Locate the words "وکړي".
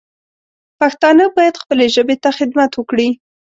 2.75-3.09